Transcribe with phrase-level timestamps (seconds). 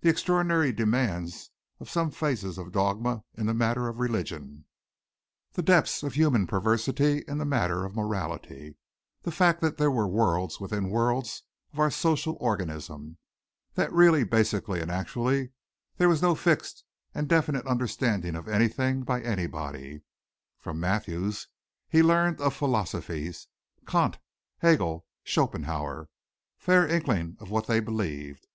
[0.00, 4.64] The extraordinary demands of some phases of dogma in the matter of religion;
[5.52, 8.78] the depths of human perversity in the matter of morality;
[9.20, 11.42] the fact that there were worlds within worlds
[11.74, 13.18] of our social organism;
[13.74, 15.50] that really basically and actually
[15.98, 16.82] there was no fixed
[17.14, 20.00] and definite understanding of anything by anybody.
[20.58, 21.48] From Mathews
[21.86, 23.46] he learned of philosophies
[23.86, 24.16] Kant,
[24.56, 26.08] Hegel, Schopenhauer
[26.56, 28.46] faint inklings of what they believed.